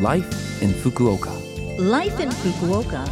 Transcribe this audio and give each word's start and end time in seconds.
Life 0.00 0.60
in 0.60 0.70
Fukuoka. 0.70 1.30
Life 1.78 2.18
in 2.18 2.28
Fukuoka. 2.28 3.08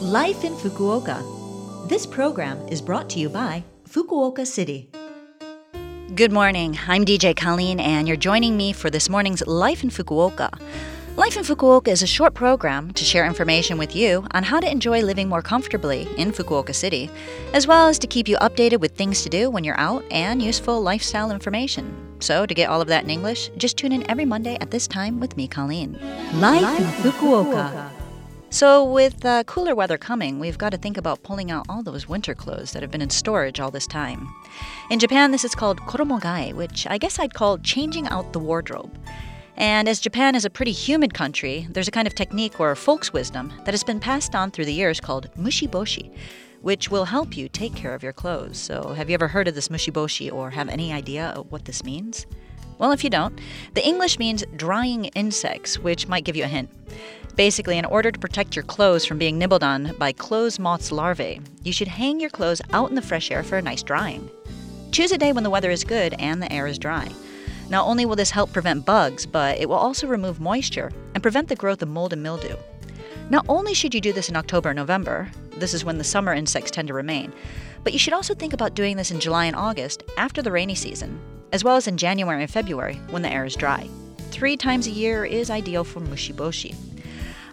Life 0.00 0.44
in 0.44 0.54
Fukuoka. 0.54 1.88
This 1.88 2.06
program 2.06 2.56
is 2.68 2.80
brought 2.80 3.10
to 3.10 3.18
you 3.18 3.28
by 3.28 3.64
Fukuoka 3.88 4.46
City. 4.46 4.88
Good 6.14 6.30
morning. 6.30 6.78
I'm 6.86 7.04
DJ 7.04 7.34
Colleen, 7.34 7.80
and 7.80 8.06
you're 8.06 8.16
joining 8.16 8.56
me 8.56 8.72
for 8.72 8.90
this 8.90 9.08
morning's 9.08 9.44
Life 9.48 9.82
in 9.82 9.90
Fukuoka. 9.90 10.56
Life 11.16 11.36
in 11.36 11.42
Fukuoka 11.42 11.88
is 11.88 12.04
a 12.04 12.06
short 12.06 12.32
program 12.32 12.92
to 12.92 13.04
share 13.04 13.26
information 13.26 13.76
with 13.76 13.96
you 13.96 14.24
on 14.30 14.44
how 14.44 14.60
to 14.60 14.70
enjoy 14.70 15.02
living 15.02 15.28
more 15.28 15.42
comfortably 15.42 16.06
in 16.16 16.30
Fukuoka 16.30 16.72
City, 16.72 17.10
as 17.52 17.66
well 17.66 17.88
as 17.88 17.98
to 17.98 18.06
keep 18.06 18.28
you 18.28 18.36
updated 18.36 18.78
with 18.78 18.92
things 18.92 19.24
to 19.24 19.28
do 19.28 19.50
when 19.50 19.64
you're 19.64 19.80
out 19.80 20.04
and 20.12 20.40
useful 20.40 20.80
lifestyle 20.80 21.32
information. 21.32 22.13
So, 22.24 22.46
to 22.46 22.54
get 22.54 22.70
all 22.70 22.80
of 22.80 22.88
that 22.88 23.04
in 23.04 23.10
English, 23.10 23.50
just 23.58 23.76
tune 23.76 23.92
in 23.92 24.10
every 24.10 24.24
Monday 24.24 24.56
at 24.62 24.70
this 24.70 24.86
time 24.86 25.20
with 25.20 25.36
me, 25.36 25.46
Colleen. 25.46 25.98
Life 26.32 26.80
in 26.80 26.86
Fukuoka. 27.02 27.90
So, 28.48 28.82
with 28.82 29.22
uh, 29.26 29.44
cooler 29.44 29.74
weather 29.74 29.98
coming, 29.98 30.40
we've 30.40 30.56
got 30.56 30.70
to 30.70 30.78
think 30.78 30.96
about 30.96 31.22
pulling 31.22 31.50
out 31.50 31.66
all 31.68 31.82
those 31.82 32.08
winter 32.08 32.34
clothes 32.34 32.72
that 32.72 32.80
have 32.80 32.90
been 32.90 33.02
in 33.02 33.10
storage 33.10 33.60
all 33.60 33.70
this 33.70 33.86
time. 33.86 34.26
In 34.90 35.00
Japan, 35.00 35.32
this 35.32 35.44
is 35.44 35.54
called 35.54 35.80
koromogae, 35.80 36.54
which 36.54 36.86
I 36.86 36.96
guess 36.96 37.18
I'd 37.18 37.34
call 37.34 37.58
changing 37.58 38.08
out 38.08 38.32
the 38.32 38.38
wardrobe. 38.38 38.96
And 39.58 39.86
as 39.86 40.00
Japan 40.00 40.34
is 40.34 40.46
a 40.46 40.50
pretty 40.50 40.72
humid 40.72 41.12
country, 41.12 41.68
there's 41.72 41.88
a 41.88 41.90
kind 41.98 42.08
of 42.08 42.14
technique 42.14 42.58
or 42.58 42.74
folks' 42.74 43.12
wisdom 43.12 43.52
that 43.66 43.74
has 43.74 43.84
been 43.84 44.00
passed 44.00 44.34
on 44.34 44.50
through 44.50 44.64
the 44.64 44.72
years 44.72 44.98
called 44.98 45.28
mushiboshi, 45.36 46.10
which 46.64 46.90
will 46.90 47.04
help 47.04 47.36
you 47.36 47.46
take 47.46 47.74
care 47.74 47.94
of 47.94 48.02
your 48.02 48.14
clothes. 48.14 48.56
So, 48.56 48.94
have 48.94 49.10
you 49.10 49.14
ever 49.14 49.28
heard 49.28 49.48
of 49.48 49.54
this 49.54 49.68
mushiboshi 49.68 50.32
or 50.32 50.48
have 50.48 50.70
any 50.70 50.94
idea 50.94 51.26
of 51.36 51.52
what 51.52 51.66
this 51.66 51.84
means? 51.84 52.24
Well, 52.78 52.90
if 52.90 53.04
you 53.04 53.10
don't, 53.10 53.38
the 53.74 53.86
English 53.86 54.18
means 54.18 54.44
drying 54.56 55.04
insects, 55.14 55.78
which 55.78 56.08
might 56.08 56.24
give 56.24 56.36
you 56.36 56.44
a 56.44 56.48
hint. 56.48 56.70
Basically, 57.36 57.76
in 57.76 57.84
order 57.84 58.10
to 58.10 58.18
protect 58.18 58.56
your 58.56 58.62
clothes 58.62 59.04
from 59.04 59.18
being 59.18 59.38
nibbled 59.38 59.62
on 59.62 59.94
by 59.98 60.12
clothes 60.12 60.58
moth's 60.58 60.90
larvae, 60.90 61.42
you 61.62 61.72
should 61.72 61.88
hang 61.88 62.18
your 62.18 62.30
clothes 62.30 62.62
out 62.72 62.88
in 62.88 62.94
the 62.94 63.02
fresh 63.02 63.30
air 63.30 63.42
for 63.42 63.58
a 63.58 63.62
nice 63.62 63.82
drying. 63.82 64.30
Choose 64.90 65.12
a 65.12 65.18
day 65.18 65.32
when 65.32 65.44
the 65.44 65.50
weather 65.50 65.70
is 65.70 65.84
good 65.84 66.14
and 66.18 66.42
the 66.42 66.50
air 66.50 66.66
is 66.66 66.78
dry. 66.78 67.10
Not 67.68 67.86
only 67.86 68.06
will 68.06 68.16
this 68.16 68.30
help 68.30 68.54
prevent 68.54 68.86
bugs, 68.86 69.26
but 69.26 69.58
it 69.58 69.68
will 69.68 69.76
also 69.76 70.06
remove 70.06 70.40
moisture 70.40 70.90
and 71.12 71.22
prevent 71.22 71.48
the 71.48 71.56
growth 71.56 71.82
of 71.82 71.90
mold 71.90 72.14
and 72.14 72.22
mildew. 72.22 72.56
Not 73.30 73.46
only 73.48 73.72
should 73.72 73.94
you 73.94 74.02
do 74.02 74.12
this 74.12 74.28
in 74.28 74.36
October 74.36 74.70
and 74.70 74.76
November, 74.76 75.30
this 75.56 75.72
is 75.72 75.84
when 75.84 75.96
the 75.96 76.04
summer 76.04 76.34
insects 76.34 76.70
tend 76.70 76.88
to 76.88 76.94
remain, 76.94 77.32
but 77.82 77.94
you 77.94 77.98
should 77.98 78.12
also 78.12 78.34
think 78.34 78.52
about 78.52 78.74
doing 78.74 78.96
this 78.96 79.10
in 79.10 79.18
July 79.18 79.46
and 79.46 79.56
August 79.56 80.02
after 80.18 80.42
the 80.42 80.52
rainy 80.52 80.74
season, 80.74 81.18
as 81.50 81.64
well 81.64 81.76
as 81.76 81.86
in 81.86 81.96
January 81.96 82.42
and 82.42 82.50
February 82.50 82.96
when 83.10 83.22
the 83.22 83.32
air 83.32 83.46
is 83.46 83.56
dry. 83.56 83.88
Three 84.30 84.58
times 84.58 84.86
a 84.86 84.90
year 84.90 85.24
is 85.24 85.48
ideal 85.48 85.84
for 85.84 86.00
mushiboshi. 86.00 86.74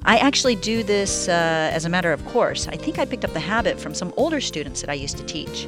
I 0.03 0.17
actually 0.17 0.55
do 0.55 0.83
this 0.83 1.29
uh, 1.29 1.69
as 1.71 1.85
a 1.85 1.89
matter 1.89 2.11
of 2.11 2.25
course. 2.25 2.67
I 2.67 2.75
think 2.75 2.99
I 2.99 3.05
picked 3.05 3.23
up 3.23 3.33
the 3.33 3.39
habit 3.39 3.79
from 3.79 3.93
some 3.93 4.13
older 4.17 4.41
students 4.41 4.81
that 4.81 4.89
I 4.89 4.95
used 4.95 5.17
to 5.17 5.23
teach. 5.23 5.67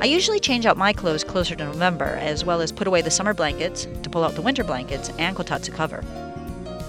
I 0.00 0.06
usually 0.06 0.40
change 0.40 0.66
out 0.66 0.76
my 0.76 0.92
clothes 0.92 1.22
closer 1.22 1.54
to 1.54 1.64
November, 1.64 2.18
as 2.20 2.44
well 2.44 2.60
as 2.60 2.72
put 2.72 2.86
away 2.88 3.00
the 3.00 3.10
summer 3.10 3.32
blankets 3.32 3.86
to 4.02 4.10
pull 4.10 4.24
out 4.24 4.34
the 4.34 4.42
winter 4.42 4.64
blankets 4.64 5.10
and 5.18 5.36
kotatsu 5.36 5.72
cover. 5.72 6.02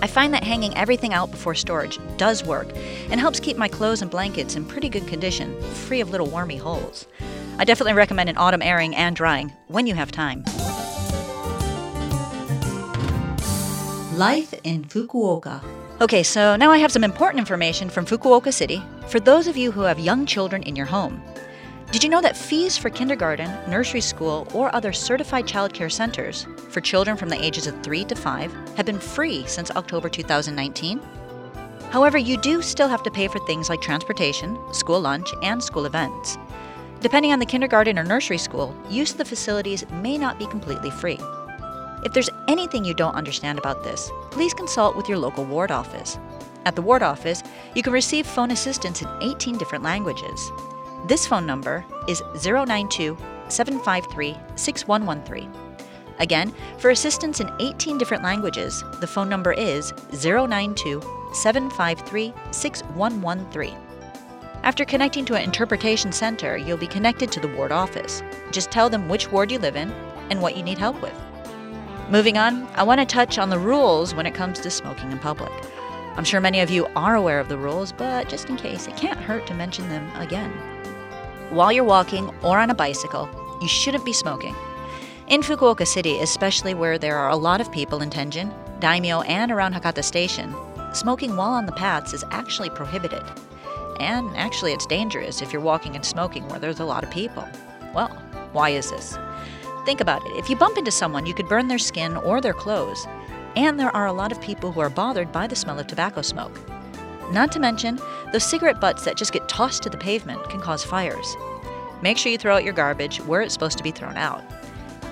I 0.01 0.07
find 0.07 0.33
that 0.33 0.43
hanging 0.43 0.75
everything 0.77 1.13
out 1.13 1.31
before 1.31 1.55
storage 1.55 1.99
does 2.17 2.43
work 2.43 2.67
and 3.09 3.19
helps 3.19 3.39
keep 3.39 3.57
my 3.57 3.67
clothes 3.67 4.01
and 4.01 4.11
blankets 4.11 4.55
in 4.55 4.65
pretty 4.65 4.89
good 4.89 5.07
condition, 5.07 5.59
free 5.61 6.01
of 6.01 6.11
little 6.11 6.27
wormy 6.27 6.57
holes. 6.57 7.07
I 7.57 7.65
definitely 7.65 7.93
recommend 7.93 8.29
an 8.29 8.37
autumn 8.37 8.61
airing 8.61 8.95
and 8.95 9.15
drying 9.15 9.51
when 9.67 9.87
you 9.87 9.95
have 9.95 10.11
time. 10.11 10.43
Life 14.15 14.53
in 14.63 14.83
Fukuoka. 14.85 15.63
Okay, 15.99 16.21
so 16.21 16.55
now 16.55 16.71
I 16.71 16.77
have 16.77 16.91
some 16.91 17.03
important 17.03 17.39
information 17.39 17.89
from 17.89 18.05
Fukuoka 18.05 18.53
City 18.53 18.83
for 19.07 19.19
those 19.19 19.47
of 19.47 19.57
you 19.57 19.71
who 19.71 19.81
have 19.81 19.99
young 19.99 20.27
children 20.27 20.61
in 20.63 20.75
your 20.75 20.85
home. 20.85 21.21
Did 21.91 22.03
you 22.03 22.09
know 22.09 22.21
that 22.21 22.35
fees 22.35 22.77
for 22.77 22.89
kindergarten, 22.89 23.49
nursery 23.69 24.01
school, 24.01 24.45
or 24.53 24.75
other 24.75 24.91
certified 24.91 25.45
childcare 25.45 25.91
centers 25.91 26.45
for 26.69 26.81
children 26.81 27.15
from 27.15 27.29
the 27.29 27.41
ages 27.41 27.65
of 27.65 27.81
3 27.81 28.03
to 28.05 28.15
5 28.15 28.53
have 28.75 28.85
been 28.85 28.99
free 28.99 29.45
since 29.47 29.71
October 29.71 30.09
2019? 30.09 30.99
However, 31.89 32.17
you 32.17 32.35
do 32.37 32.61
still 32.61 32.89
have 32.89 33.03
to 33.03 33.09
pay 33.09 33.29
for 33.29 33.39
things 33.39 33.69
like 33.69 33.79
transportation, 33.79 34.59
school 34.73 34.99
lunch, 34.99 35.29
and 35.41 35.63
school 35.63 35.85
events. 35.85 36.37
Depending 36.99 37.31
on 37.31 37.39
the 37.39 37.45
kindergarten 37.45 37.97
or 37.97 38.03
nursery 38.03 38.37
school, 38.37 38.75
use 38.89 39.13
of 39.13 39.17
the 39.17 39.25
facilities 39.25 39.89
may 39.89 40.17
not 40.17 40.37
be 40.37 40.45
completely 40.47 40.91
free. 40.91 41.19
If 42.03 42.11
there's 42.11 42.29
anything 42.49 42.83
you 42.83 42.95
don't 42.95 43.15
understand 43.15 43.59
about 43.59 43.85
this, 43.85 44.11
please 44.29 44.53
consult 44.53 44.97
with 44.97 45.07
your 45.07 45.19
local 45.19 45.45
ward 45.45 45.71
office. 45.71 46.19
At 46.65 46.75
the 46.75 46.81
ward 46.81 47.01
office, 47.01 47.43
you 47.75 47.81
can 47.81 47.93
receive 47.93 48.27
phone 48.27 48.51
assistance 48.51 49.01
in 49.01 49.07
18 49.21 49.57
different 49.57 49.85
languages. 49.85 50.51
This 51.07 51.25
phone 51.25 51.45
number 51.45 51.85
is 52.09 52.21
092 52.43 53.17
753 53.47 54.35
6113. 54.57 55.49
Again, 56.19 56.53
for 56.79 56.89
assistance 56.89 57.39
in 57.39 57.49
18 57.61 57.97
different 57.97 58.23
languages, 58.23 58.83
the 58.99 59.07
phone 59.07 59.29
number 59.29 59.53
is 59.53 59.93
092 60.11 61.01
753 61.31 62.33
6113. 62.51 63.77
After 64.63 64.83
connecting 64.83 65.23
to 65.25 65.35
an 65.35 65.43
interpretation 65.43 66.11
center, 66.11 66.57
you'll 66.57 66.75
be 66.75 66.87
connected 66.87 67.31
to 67.31 67.39
the 67.39 67.55
ward 67.55 67.71
office. 67.71 68.21
Just 68.51 68.69
tell 68.69 68.89
them 68.89 69.07
which 69.07 69.31
ward 69.31 69.49
you 69.49 69.59
live 69.59 69.77
in 69.77 69.89
and 70.29 70.41
what 70.41 70.57
you 70.57 70.63
need 70.63 70.77
help 70.77 71.01
with. 71.01 71.15
Moving 72.09 72.37
on, 72.37 72.67
I 72.75 72.83
want 72.83 72.99
to 72.99 73.05
touch 73.05 73.37
on 73.37 73.49
the 73.49 73.59
rules 73.59 74.13
when 74.13 74.25
it 74.25 74.35
comes 74.35 74.59
to 74.59 74.69
smoking 74.69 75.13
in 75.13 75.19
public. 75.19 75.53
I'm 76.17 76.25
sure 76.25 76.41
many 76.41 76.59
of 76.59 76.69
you 76.69 76.85
are 76.97 77.15
aware 77.15 77.39
of 77.39 77.47
the 77.47 77.57
rules, 77.57 77.93
but 77.93 78.27
just 78.27 78.49
in 78.49 78.57
case, 78.57 78.87
it 78.87 78.97
can't 78.97 79.19
hurt 79.19 79.47
to 79.47 79.53
mention 79.53 79.87
them 79.87 80.13
again. 80.19 80.51
While 81.49 81.71
you're 81.71 81.85
walking 81.85 82.29
or 82.43 82.59
on 82.59 82.69
a 82.69 82.75
bicycle, 82.75 83.29
you 83.61 83.69
shouldn't 83.69 84.03
be 84.03 84.11
smoking. 84.11 84.53
In 85.27 85.41
Fukuoka 85.41 85.87
City, 85.87 86.19
especially 86.19 86.73
where 86.73 86.97
there 86.97 87.17
are 87.17 87.29
a 87.29 87.37
lot 87.37 87.61
of 87.61 87.71
people 87.71 88.01
in 88.01 88.09
Tenjin, 88.09 88.53
Daimyo, 88.81 89.21
and 89.21 89.49
around 89.49 89.73
Hakata 89.73 90.03
Station, 90.03 90.53
smoking 90.93 91.37
while 91.37 91.51
on 91.51 91.65
the 91.65 91.71
paths 91.71 92.13
is 92.13 92.25
actually 92.31 92.69
prohibited. 92.69 93.23
And 94.01 94.29
actually, 94.35 94.73
it's 94.73 94.85
dangerous 94.85 95.41
if 95.41 95.53
you're 95.53 95.61
walking 95.61 95.95
and 95.95 96.05
smoking 96.05 96.45
where 96.49 96.59
there's 96.59 96.81
a 96.81 96.85
lot 96.85 97.05
of 97.05 97.11
people. 97.11 97.47
Well, 97.95 98.09
why 98.51 98.71
is 98.71 98.91
this? 98.91 99.17
Think 99.85 100.01
about 100.01 100.25
it. 100.25 100.35
If 100.35 100.49
you 100.49 100.57
bump 100.57 100.77
into 100.77 100.91
someone, 100.91 101.25
you 101.25 101.33
could 101.33 101.47
burn 101.47 101.69
their 101.69 101.79
skin 101.79 102.17
or 102.17 102.41
their 102.41 102.53
clothes. 102.53 103.07
And 103.55 103.79
there 103.79 103.95
are 103.95 104.05
a 104.05 104.13
lot 104.13 104.33
of 104.33 104.41
people 104.41 104.73
who 104.73 104.81
are 104.81 104.89
bothered 104.89 105.31
by 105.31 105.47
the 105.47 105.55
smell 105.55 105.79
of 105.79 105.87
tobacco 105.87 106.21
smoke. 106.21 106.59
Not 107.31 107.51
to 107.51 107.59
mention, 107.59 107.99
those 108.31 108.43
cigarette 108.43 108.79
butts 108.79 109.03
that 109.05 109.17
just 109.17 109.33
get 109.33 109.49
tossed 109.49 109.83
to 109.83 109.89
the 109.89 109.97
pavement 109.97 110.49
can 110.49 110.61
cause 110.61 110.83
fires. 110.83 111.35
Make 112.01 112.17
sure 112.17 112.31
you 112.31 112.37
throw 112.37 112.55
out 112.55 112.63
your 112.63 112.73
garbage 112.73 113.19
where 113.21 113.41
it's 113.41 113.53
supposed 113.53 113.77
to 113.77 113.83
be 113.83 113.91
thrown 113.91 114.17
out. 114.17 114.43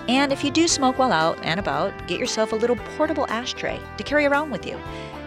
And 0.07 0.31
if 0.31 0.43
you 0.43 0.51
do 0.51 0.67
smoke 0.67 0.99
while 0.99 1.11
out 1.11 1.37
and 1.43 1.59
about, 1.59 1.91
get 2.07 2.19
yourself 2.19 2.51
a 2.51 2.55
little 2.55 2.75
portable 2.95 3.25
ashtray 3.27 3.79
to 3.97 4.03
carry 4.03 4.25
around 4.25 4.51
with 4.51 4.65
you. 4.65 4.77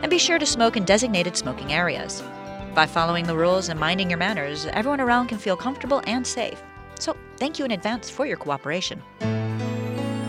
And 0.03 0.11
be 0.11 0.19
sure 0.19 0.39
to 0.39 0.47
smoke 0.47 0.77
in 0.77 0.85
designated 0.85 1.37
smoking 1.37 1.73
areas. 1.73 2.23
By 2.75 2.87
following 2.87 3.27
the 3.27 3.37
rules 3.37 3.69
and 3.69 3.81
minding 3.81 4.09
your 4.09 4.19
manners, 4.19 4.67
everyone 4.67 5.01
around 5.01 5.27
can 5.27 5.39
feel 5.39 5.57
comfortable 5.57 6.01
and 6.07 6.25
safe. 6.25 6.63
So, 7.01 7.17
thank 7.37 7.59
you 7.59 7.65
in 7.65 7.73
advance 7.73 8.09
for 8.09 8.25
your 8.25 8.37
cooperation. 8.37 9.03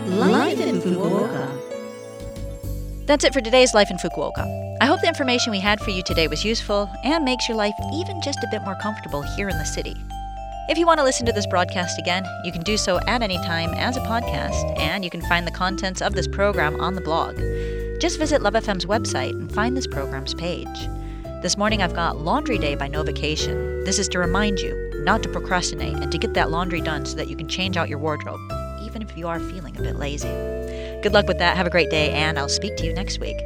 Life 0.06 0.60
in 0.60 0.80
Fukuoka. 0.80 1.59
That's 3.10 3.24
it 3.24 3.34
for 3.34 3.40
today's 3.40 3.74
Life 3.74 3.90
in 3.90 3.96
Fukuoka. 3.96 4.76
I 4.80 4.84
hope 4.86 5.00
the 5.00 5.08
information 5.08 5.50
we 5.50 5.58
had 5.58 5.80
for 5.80 5.90
you 5.90 6.00
today 6.00 6.28
was 6.28 6.44
useful 6.44 6.88
and 7.02 7.24
makes 7.24 7.48
your 7.48 7.56
life 7.56 7.74
even 7.92 8.22
just 8.22 8.38
a 8.38 8.48
bit 8.52 8.62
more 8.62 8.76
comfortable 8.80 9.22
here 9.34 9.48
in 9.48 9.58
the 9.58 9.64
city. 9.64 9.96
If 10.68 10.78
you 10.78 10.86
want 10.86 10.98
to 11.00 11.04
listen 11.04 11.26
to 11.26 11.32
this 11.32 11.48
broadcast 11.48 11.98
again, 11.98 12.24
you 12.44 12.52
can 12.52 12.62
do 12.62 12.76
so 12.76 13.00
at 13.08 13.20
any 13.20 13.36
time 13.38 13.74
as 13.74 13.96
a 13.96 14.00
podcast, 14.02 14.78
and 14.78 15.02
you 15.02 15.10
can 15.10 15.22
find 15.22 15.44
the 15.44 15.50
contents 15.50 16.00
of 16.00 16.14
this 16.14 16.28
program 16.28 16.80
on 16.80 16.94
the 16.94 17.00
blog. 17.00 17.34
Just 18.00 18.16
visit 18.16 18.42
Love 18.42 18.54
FM's 18.54 18.86
website 18.86 19.32
and 19.32 19.52
find 19.52 19.76
this 19.76 19.88
program's 19.88 20.34
page. 20.34 20.88
This 21.42 21.56
morning 21.56 21.82
I've 21.82 21.94
got 21.94 22.18
Laundry 22.18 22.58
Day 22.58 22.76
by 22.76 22.88
Novocation. 22.88 23.84
This 23.84 23.98
is 23.98 24.06
to 24.10 24.20
remind 24.20 24.60
you 24.60 25.02
not 25.02 25.24
to 25.24 25.28
procrastinate 25.28 25.96
and 25.96 26.12
to 26.12 26.18
get 26.18 26.34
that 26.34 26.52
laundry 26.52 26.80
done 26.80 27.04
so 27.04 27.16
that 27.16 27.28
you 27.28 27.34
can 27.34 27.48
change 27.48 27.76
out 27.76 27.88
your 27.88 27.98
wardrobe, 27.98 28.38
even 28.90 29.02
if 29.02 29.16
you 29.16 29.28
are 29.28 29.38
feeling 29.38 29.76
a 29.78 29.82
bit 29.82 29.96
lazy. 29.96 30.28
Good 31.02 31.12
luck 31.12 31.28
with 31.28 31.38
that. 31.38 31.56
Have 31.56 31.66
a 31.66 31.70
great 31.70 31.90
day, 31.90 32.10
and 32.10 32.38
I'll 32.38 32.48
speak 32.48 32.76
to 32.78 32.84
you 32.84 32.92
next 32.92 33.20
week. 33.20 33.36